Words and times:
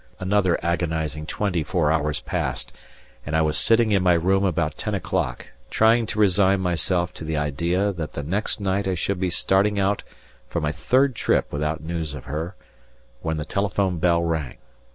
Another 0.19 0.57
agonizing 0.65 1.27
twenty 1.27 1.61
four 1.61 1.91
hours 1.91 2.21
passed, 2.21 2.73
and 3.23 3.35
I 3.35 3.41
was 3.43 3.55
sitting 3.55 3.91
in 3.91 4.01
my 4.01 4.13
room 4.15 4.43
about 4.43 4.75
ten 4.75 4.95
o'clock, 4.95 5.49
trying 5.69 6.07
to 6.07 6.19
resign 6.19 6.59
myself 6.59 7.13
to 7.13 7.23
the 7.23 7.37
idea 7.37 7.93
that 7.93 8.13
the 8.13 8.23
next 8.23 8.59
night 8.59 8.87
I 8.87 8.95
should 8.95 9.19
be 9.19 9.29
starting 9.29 9.79
out 9.79 10.01
for 10.47 10.59
my 10.59 10.71
third 10.71 11.13
trip 11.13 11.53
without 11.53 11.83
news 11.83 12.15
of 12.15 12.25
her, 12.25 12.55
when 13.21 13.37
the 13.37 13.45
telephone 13.45 13.99
bell 13.99 14.23
rang. 14.23 14.57